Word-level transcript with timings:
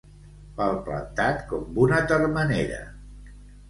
Palplantat 0.59 1.45
com 1.53 1.79
una 1.87 2.03
termenera. 2.15 2.85